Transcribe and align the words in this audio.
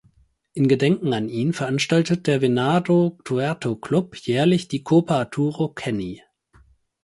In 0.53 0.67
Gedenken 0.67 1.13
an 1.13 1.29
ihn 1.29 1.53
veranstaltet 1.53 2.25
der 2.25 2.41
"Venado 2.41 3.19
Tuerto 3.23 3.75
Club" 3.75 4.15
jährlich 4.15 4.67
die 4.67 4.81
"Copa 4.81 5.19
Arturo 5.19 5.73
Kenny". 5.75 6.23